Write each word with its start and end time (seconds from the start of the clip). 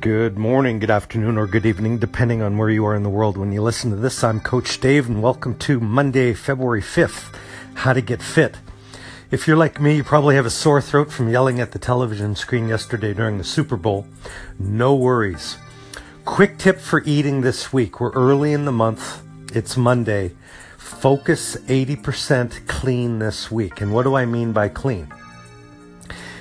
Good 0.00 0.38
morning, 0.38 0.78
good 0.78 0.90
afternoon, 0.90 1.36
or 1.36 1.46
good 1.46 1.66
evening, 1.66 1.98
depending 1.98 2.40
on 2.40 2.56
where 2.56 2.70
you 2.70 2.86
are 2.86 2.94
in 2.94 3.02
the 3.02 3.10
world 3.10 3.36
when 3.36 3.52
you 3.52 3.60
listen 3.60 3.90
to 3.90 3.96
this. 3.96 4.24
I'm 4.24 4.40
Coach 4.40 4.80
Dave, 4.80 5.06
and 5.06 5.20
welcome 5.20 5.58
to 5.58 5.78
Monday, 5.78 6.32
February 6.32 6.80
5th 6.80 7.34
How 7.74 7.92
to 7.92 8.00
Get 8.00 8.22
Fit. 8.22 8.56
If 9.30 9.46
you're 9.46 9.58
like 9.58 9.78
me, 9.78 9.96
you 9.96 10.02
probably 10.02 10.36
have 10.36 10.46
a 10.46 10.50
sore 10.50 10.80
throat 10.80 11.12
from 11.12 11.28
yelling 11.28 11.60
at 11.60 11.72
the 11.72 11.78
television 11.78 12.34
screen 12.34 12.66
yesterday 12.66 13.12
during 13.12 13.36
the 13.36 13.44
Super 13.44 13.76
Bowl. 13.76 14.06
No 14.58 14.94
worries. 14.94 15.58
Quick 16.24 16.56
tip 16.56 16.80
for 16.80 17.02
eating 17.04 17.42
this 17.42 17.70
week. 17.70 18.00
We're 18.00 18.12
early 18.12 18.54
in 18.54 18.64
the 18.64 18.72
month, 18.72 19.22
it's 19.54 19.76
Monday. 19.76 20.34
Focus 20.78 21.56
80% 21.56 22.66
clean 22.66 23.18
this 23.18 23.50
week. 23.50 23.82
And 23.82 23.92
what 23.92 24.04
do 24.04 24.14
I 24.14 24.24
mean 24.24 24.52
by 24.52 24.70
clean? 24.70 25.12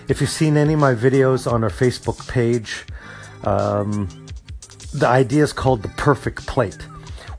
If 0.07 0.21
you've 0.21 0.29
seen 0.29 0.55
any 0.55 0.75
of 0.75 0.79
my 0.79 0.95
videos 0.95 1.51
on 1.51 1.65
our 1.65 1.69
Facebook 1.69 2.25
page, 2.29 2.85
um, 3.43 4.07
the 4.93 5.07
idea 5.07 5.43
is 5.43 5.53
called 5.53 5.83
the 5.83 5.89
perfect 5.89 6.45
plate. 6.47 6.87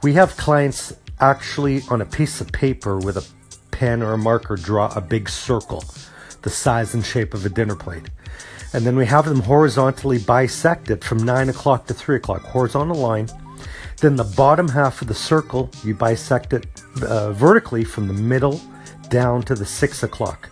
We 0.03 0.15
have 0.15 0.37
clients 0.37 0.95
actually 1.21 1.83
on 1.91 2.01
a 2.01 2.07
piece 2.07 2.41
of 2.41 2.51
paper 2.53 2.99
with 2.99 3.17
a 3.17 3.27
pen 3.71 4.03
or 4.03 4.13
a 4.13 4.19
marker 4.19 4.57
draw 4.57 4.93
a 4.95 5.01
big 5.01 5.29
circle, 5.29 5.85
the 6.43 6.51
size 6.51 6.95
and 6.95 7.05
shape 7.05 7.35
of 7.35 7.45
a 7.45 7.49
dinner 7.49 7.77
plate. 7.77 8.09
And 8.73 8.87
then 8.87 8.97
we 8.97 9.07
have 9.07 9.25
them 9.25 9.41
horizontally 9.41 10.19
bisect 10.19 10.91
it 10.91 11.03
from 11.03 11.19
9 11.19 11.49
o'clock 11.49 11.87
to 11.87 11.95
3 11.95 12.17
o'clock, 12.17 12.43
horizontal 12.43 12.97
line. 12.97 13.29
Then 13.99 14.17
the 14.17 14.25
bottom 14.25 14.69
half 14.69 15.03
of 15.03 15.09
the 15.09 15.15
circle, 15.15 15.71
you 15.85 15.95
bisect 15.95 16.53
it 16.53 16.67
uh, 17.03 17.33
vertically 17.33 17.85
from 17.85 18.07
the 18.07 18.15
middle 18.15 18.61
down 19.09 19.43
to 19.43 19.55
the 19.55 19.67
6 19.67 20.03
o'clock. 20.03 20.51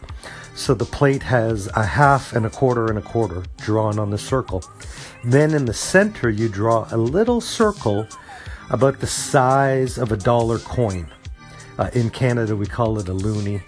So 0.55 0.75
the 0.75 0.85
plate 0.85 1.23
has 1.23 1.69
a 1.77 1.85
half 1.85 2.33
and 2.33 2.45
a 2.45 2.51
quarter 2.51 2.87
and 2.87 2.99
a 2.99 3.03
quarter 3.03 3.45
drawn 3.59 3.99
on 3.99 4.11
the 4.11 4.19
circle. 4.19 4.65
Then 5.25 5.55
in 5.55 5.65
the 5.65 5.75
center, 5.75 6.31
you 6.31 6.49
draw 6.49 6.87
a 6.91 6.97
little 6.97 7.41
circle 7.41 8.07
about 8.71 9.01
the 9.01 9.07
size 9.07 9.99
of 9.99 10.13
a 10.13 10.17
dollar 10.17 10.59
coin. 10.59 11.09
Uh, 11.79 11.91
in 11.93 12.11
Canada, 12.11 12.57
we 12.57 12.67
call 12.67 12.99
it 12.99 13.09
a 13.09 13.15
loonie, 13.15 13.63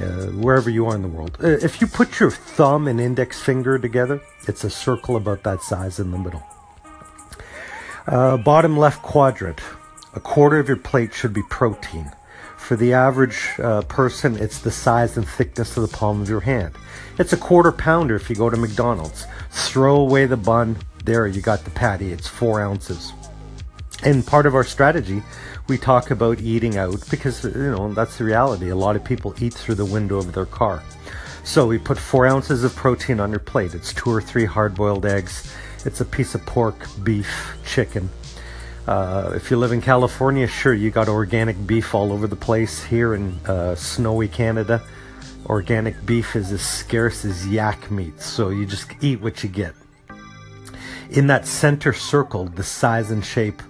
uh, 0.00 0.26
wherever 0.32 0.70
you 0.70 0.86
are 0.86 0.94
in 0.94 1.02
the 1.02 1.08
world. 1.08 1.36
Uh, 1.42 1.48
if 1.48 1.80
you 1.80 1.86
put 1.86 2.20
your 2.20 2.30
thumb 2.30 2.88
and 2.88 3.00
index 3.00 3.40
finger 3.40 3.78
together, 3.78 4.20
it's 4.46 4.64
a 4.64 4.70
circle 4.70 5.16
about 5.16 5.42
that 5.42 5.62
size 5.62 5.98
in 5.98 6.10
the 6.10 6.18
middle. 6.18 6.42
Uh, 8.06 8.36
bottom 8.36 8.76
left 8.76 9.02
quadrant, 9.02 9.60
a 10.14 10.20
quarter 10.20 10.58
of 10.58 10.68
your 10.68 10.76
plate 10.76 11.14
should 11.14 11.32
be 11.32 11.42
protein. 11.50 12.10
For 12.56 12.76
the 12.76 12.92
average 12.92 13.48
uh, 13.58 13.82
person, 13.82 14.36
it's 14.36 14.60
the 14.60 14.70
size 14.70 15.16
and 15.16 15.26
thickness 15.26 15.76
of 15.76 15.90
the 15.90 15.96
palm 15.96 16.20
of 16.20 16.28
your 16.28 16.40
hand. 16.40 16.74
It's 17.18 17.32
a 17.32 17.36
quarter 17.36 17.72
pounder 17.72 18.14
if 18.14 18.30
you 18.30 18.36
go 18.36 18.48
to 18.48 18.56
McDonald's. 18.56 19.26
Throw 19.50 19.96
away 19.96 20.26
the 20.26 20.36
bun, 20.36 20.76
there 21.04 21.26
you 21.26 21.40
got 21.40 21.64
the 21.64 21.70
patty, 21.70 22.12
it's 22.12 22.28
four 22.28 22.60
ounces. 22.60 23.12
And 24.02 24.26
part 24.26 24.46
of 24.46 24.54
our 24.54 24.64
strategy, 24.64 25.22
we 25.68 25.76
talk 25.76 26.10
about 26.10 26.40
eating 26.40 26.78
out 26.78 27.04
because, 27.10 27.44
you 27.44 27.70
know, 27.70 27.92
that's 27.92 28.18
the 28.18 28.24
reality. 28.24 28.70
A 28.70 28.76
lot 28.76 28.96
of 28.96 29.04
people 29.04 29.34
eat 29.40 29.52
through 29.52 29.74
the 29.74 29.84
window 29.84 30.16
of 30.16 30.32
their 30.32 30.46
car. 30.46 30.82
So 31.44 31.66
we 31.66 31.78
put 31.78 31.98
four 31.98 32.26
ounces 32.26 32.64
of 32.64 32.74
protein 32.74 33.20
on 33.20 33.30
your 33.30 33.40
plate. 33.40 33.74
It's 33.74 33.92
two 33.92 34.10
or 34.10 34.22
three 34.22 34.44
hard 34.44 34.74
boiled 34.74 35.04
eggs. 35.04 35.52
It's 35.84 36.00
a 36.00 36.04
piece 36.04 36.34
of 36.34 36.44
pork, 36.46 36.86
beef, 37.02 37.56
chicken. 37.66 38.08
Uh, 38.86 39.32
if 39.34 39.50
you 39.50 39.56
live 39.56 39.72
in 39.72 39.80
California, 39.80 40.46
sure, 40.46 40.74
you 40.74 40.90
got 40.90 41.08
organic 41.08 41.66
beef 41.66 41.94
all 41.94 42.12
over 42.12 42.26
the 42.26 42.36
place. 42.36 42.82
Here 42.82 43.14
in 43.14 43.32
uh, 43.46 43.74
snowy 43.74 44.28
Canada, 44.28 44.82
organic 45.46 46.04
beef 46.04 46.34
is 46.34 46.50
as 46.52 46.62
scarce 46.62 47.24
as 47.24 47.46
yak 47.46 47.90
meat. 47.90 48.20
So 48.20 48.50
you 48.50 48.66
just 48.66 48.90
eat 49.00 49.20
what 49.20 49.42
you 49.42 49.48
get 49.48 49.74
in 51.10 51.26
that 51.26 51.46
center 51.46 51.92
circle, 51.92 52.46
the 52.46 52.62
size 52.62 53.10
and 53.10 53.24
shape 53.24 53.62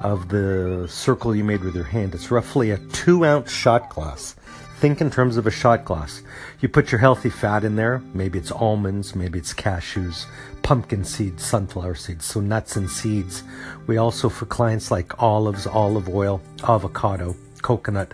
of 0.00 0.28
the 0.28 0.86
circle 0.88 1.34
you 1.34 1.44
made 1.44 1.62
with 1.62 1.74
your 1.74 1.84
hand, 1.84 2.14
it's 2.14 2.30
roughly 2.30 2.70
a 2.70 2.78
two 2.78 3.24
ounce 3.24 3.50
shot 3.50 3.90
glass. 3.90 4.34
Think 4.78 5.00
in 5.00 5.10
terms 5.10 5.36
of 5.36 5.46
a 5.46 5.50
shot 5.50 5.84
glass. 5.84 6.22
You 6.60 6.68
put 6.68 6.92
your 6.92 6.98
healthy 6.98 7.30
fat 7.30 7.64
in 7.64 7.76
there. 7.76 8.02
Maybe 8.12 8.38
it's 8.38 8.52
almonds, 8.52 9.14
maybe 9.14 9.38
it's 9.38 9.54
cashews, 9.54 10.26
pumpkin 10.62 11.04
seeds, 11.04 11.44
sunflower 11.44 11.94
seeds, 11.94 12.24
so 12.24 12.40
nuts 12.40 12.76
and 12.76 12.90
seeds. 12.90 13.42
We 13.86 13.96
also, 13.96 14.28
for 14.28 14.46
clients 14.46 14.90
like 14.90 15.22
olives, 15.22 15.66
olive 15.66 16.08
oil, 16.08 16.42
avocado, 16.62 17.36
coconut. 17.62 18.12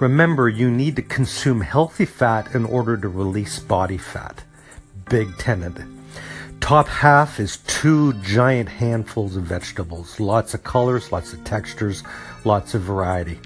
Remember, 0.00 0.48
you 0.48 0.70
need 0.70 0.96
to 0.96 1.02
consume 1.02 1.60
healthy 1.60 2.06
fat 2.06 2.54
in 2.54 2.64
order 2.64 2.96
to 2.96 3.08
release 3.08 3.58
body 3.58 3.98
fat. 3.98 4.44
Big 5.10 5.36
tenet 5.36 5.74
top 6.62 6.86
half 6.86 7.40
is 7.40 7.56
two 7.66 8.12
giant 8.22 8.68
handfuls 8.68 9.36
of 9.36 9.42
vegetables. 9.42 10.20
Lots 10.20 10.54
of 10.54 10.62
colors, 10.62 11.10
lots 11.10 11.32
of 11.32 11.42
textures, 11.44 12.04
lots 12.44 12.72
of 12.74 12.82
variety. 12.82 13.40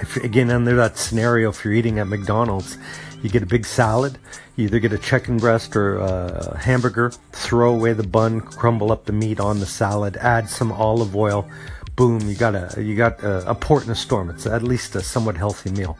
If, 0.00 0.16
again, 0.16 0.50
under 0.50 0.76
that 0.76 0.96
scenario, 0.96 1.50
if 1.50 1.64
you're 1.64 1.74
eating 1.74 1.98
at 1.98 2.06
McDonald's, 2.06 2.78
you 3.22 3.30
get 3.30 3.42
a 3.42 3.46
big 3.46 3.66
salad, 3.66 4.18
you 4.56 4.66
either 4.66 4.78
get 4.78 4.92
a 4.92 4.98
chicken 4.98 5.38
breast 5.38 5.74
or 5.74 5.98
a 5.98 6.56
hamburger, 6.58 7.10
throw 7.32 7.74
away 7.74 7.92
the 7.92 8.06
bun, 8.06 8.40
crumble 8.40 8.92
up 8.92 9.06
the 9.06 9.12
meat 9.12 9.40
on 9.40 9.60
the 9.60 9.66
salad, 9.66 10.16
add 10.18 10.48
some 10.48 10.70
olive 10.70 11.16
oil, 11.16 11.48
boom, 11.96 12.20
you 12.28 12.36
got 12.36 12.54
a 12.54 12.80
you 12.80 12.96
got 12.96 13.22
a, 13.24 13.50
a 13.50 13.54
port 13.54 13.84
in 13.84 13.90
a 13.90 13.94
storm. 13.94 14.30
It's 14.30 14.46
at 14.46 14.62
least 14.62 14.94
a 14.94 15.02
somewhat 15.02 15.36
healthy 15.36 15.70
meal. 15.70 15.98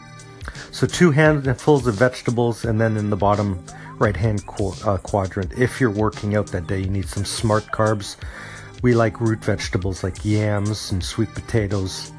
So 0.70 0.86
two 0.86 1.10
handfuls 1.10 1.86
of 1.86 1.94
vegetables, 1.96 2.64
and 2.64 2.80
then 2.80 2.96
in 2.96 3.10
the 3.10 3.16
bottom 3.16 3.64
right 3.98 4.16
hand 4.16 4.46
qu- 4.46 4.74
uh, 4.84 4.98
quadrant. 4.98 5.52
If 5.58 5.80
you're 5.80 5.90
working 5.90 6.36
out 6.36 6.46
that 6.48 6.68
day, 6.68 6.78
you 6.80 6.88
need 6.88 7.08
some 7.08 7.24
smart 7.24 7.66
carbs. 7.66 8.16
We 8.80 8.94
like 8.94 9.20
root 9.20 9.44
vegetables 9.44 10.04
like 10.04 10.24
yams 10.24 10.92
and 10.92 11.02
sweet 11.02 11.34
potatoes. 11.34 12.12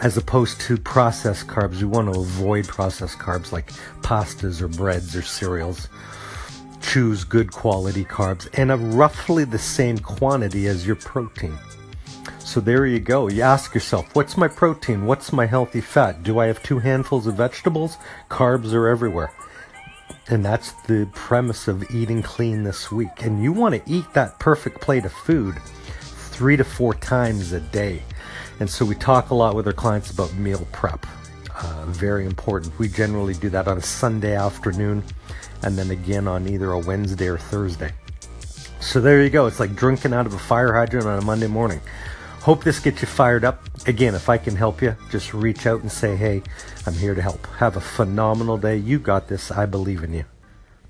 As 0.00 0.16
opposed 0.16 0.60
to 0.62 0.76
processed 0.76 1.48
carbs, 1.48 1.80
we 1.80 1.86
want 1.86 2.12
to 2.12 2.20
avoid 2.20 2.68
processed 2.68 3.18
carbs 3.18 3.50
like 3.50 3.72
pastas 4.00 4.62
or 4.62 4.68
breads 4.68 5.16
or 5.16 5.22
cereals. 5.22 5.88
Choose 6.80 7.24
good 7.24 7.50
quality 7.50 8.04
carbs 8.04 8.48
and 8.54 8.70
a 8.70 8.76
roughly 8.76 9.42
the 9.42 9.58
same 9.58 9.98
quantity 9.98 10.68
as 10.68 10.86
your 10.86 10.94
protein. 10.96 11.58
So 12.38 12.60
there 12.60 12.86
you 12.86 13.00
go. 13.00 13.28
You 13.28 13.42
ask 13.42 13.74
yourself, 13.74 14.14
what's 14.14 14.36
my 14.36 14.46
protein? 14.46 15.04
What's 15.04 15.32
my 15.32 15.46
healthy 15.46 15.80
fat? 15.80 16.22
Do 16.22 16.38
I 16.38 16.46
have 16.46 16.62
two 16.62 16.78
handfuls 16.78 17.26
of 17.26 17.34
vegetables? 17.34 17.96
Carbs 18.30 18.72
are 18.72 18.86
everywhere. 18.86 19.32
And 20.28 20.44
that's 20.44 20.72
the 20.82 21.08
premise 21.12 21.66
of 21.66 21.90
eating 21.90 22.22
clean 22.22 22.62
this 22.62 22.92
week. 22.92 23.24
And 23.24 23.42
you 23.42 23.52
want 23.52 23.74
to 23.74 23.92
eat 23.92 24.12
that 24.14 24.38
perfect 24.38 24.80
plate 24.80 25.04
of 25.04 25.12
food 25.12 25.56
three 26.00 26.56
to 26.56 26.64
four 26.64 26.94
times 26.94 27.52
a 27.52 27.60
day. 27.60 28.02
And 28.60 28.68
so 28.68 28.84
we 28.84 28.94
talk 28.94 29.30
a 29.30 29.34
lot 29.34 29.54
with 29.54 29.66
our 29.66 29.72
clients 29.72 30.10
about 30.10 30.34
meal 30.34 30.66
prep. 30.72 31.06
Uh, 31.54 31.86
very 31.86 32.26
important. 32.26 32.76
We 32.78 32.88
generally 32.88 33.34
do 33.34 33.48
that 33.50 33.68
on 33.68 33.78
a 33.78 33.82
Sunday 33.82 34.36
afternoon 34.36 35.04
and 35.62 35.76
then 35.76 35.90
again 35.90 36.28
on 36.28 36.48
either 36.48 36.70
a 36.72 36.78
Wednesday 36.78 37.28
or 37.28 37.38
Thursday. 37.38 37.92
So 38.80 39.00
there 39.00 39.22
you 39.22 39.30
go. 39.30 39.46
It's 39.46 39.60
like 39.60 39.74
drinking 39.74 40.12
out 40.12 40.26
of 40.26 40.34
a 40.34 40.38
fire 40.38 40.72
hydrant 40.72 41.06
on 41.06 41.18
a 41.18 41.24
Monday 41.24 41.48
morning. 41.48 41.80
Hope 42.40 42.62
this 42.62 42.78
gets 42.78 43.02
you 43.02 43.08
fired 43.08 43.44
up. 43.44 43.60
Again, 43.86 44.14
if 44.14 44.28
I 44.28 44.38
can 44.38 44.54
help 44.54 44.80
you, 44.80 44.96
just 45.10 45.34
reach 45.34 45.66
out 45.66 45.82
and 45.82 45.90
say, 45.90 46.14
hey, 46.14 46.42
I'm 46.86 46.94
here 46.94 47.14
to 47.14 47.22
help. 47.22 47.44
Have 47.58 47.76
a 47.76 47.80
phenomenal 47.80 48.56
day. 48.56 48.76
You 48.76 48.98
got 48.98 49.28
this. 49.28 49.50
I 49.50 49.66
believe 49.66 50.04
in 50.04 50.14
you. 50.14 50.24